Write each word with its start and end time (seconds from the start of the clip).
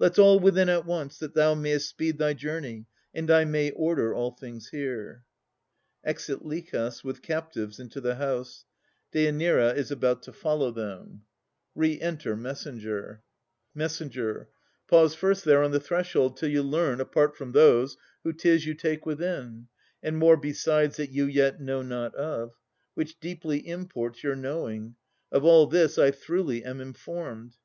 Let's 0.00 0.18
all 0.18 0.40
within 0.40 0.68
at 0.68 0.86
once, 0.86 1.18
that 1.20 1.34
thou 1.34 1.54
mayest 1.54 1.88
speed 1.88 2.18
Thy 2.18 2.34
journey, 2.34 2.86
and 3.14 3.30
I 3.30 3.44
may 3.44 3.70
order 3.70 4.12
all 4.12 4.32
things 4.32 4.70
here. 4.70 5.22
[Exit 6.02 6.44
LICHAS, 6.44 7.04
with 7.04 7.22
Captives, 7.22 7.78
into 7.78 8.00
the 8.00 8.16
house. 8.16 8.64
DÊANIRA 9.14 9.76
is 9.76 9.92
about 9.92 10.24
to 10.24 10.32
follow 10.32 10.72
them 10.72 11.22
Re 11.76 11.96
enter 12.00 12.34
Messenger. 12.36 13.22
MESS. 13.72 14.02
Pause 14.88 15.14
first 15.14 15.44
there 15.44 15.62
on 15.62 15.70
the 15.70 15.78
threshold, 15.78 16.36
till 16.36 16.48
you 16.50 16.64
learn 16.64 17.00
(Apart 17.00 17.36
from 17.36 17.52
those) 17.52 17.96
who 18.24 18.32
'tis 18.32 18.66
you 18.66 18.74
take 18.74 19.06
within, 19.06 19.68
And 20.02 20.18
more 20.18 20.36
besides 20.36 20.96
that 20.96 21.12
you 21.12 21.26
yet 21.26 21.60
know 21.60 21.82
not 21.82 22.16
of, 22.16 22.56
Which 22.94 23.20
deeply 23.20 23.60
imports 23.64 24.24
your 24.24 24.34
knowing. 24.34 24.96
Of 25.30 25.44
all 25.44 25.68
this 25.68 25.98
I 26.00 26.10
throughly 26.10 26.64
am 26.64 26.80
informed. 26.80 27.52
DÊ. 27.52 27.56